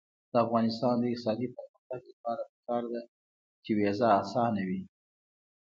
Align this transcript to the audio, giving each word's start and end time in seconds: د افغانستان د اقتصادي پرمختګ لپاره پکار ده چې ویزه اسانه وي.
د 0.31 0.33
افغانستان 0.45 0.95
د 0.99 1.03
اقتصادي 1.13 1.47
پرمختګ 1.55 2.01
لپاره 2.11 2.43
پکار 2.51 2.83
ده 2.91 3.01
چې 3.63 3.71
ویزه 3.77 4.07
اسانه 4.21 4.61
وي. 4.67 4.81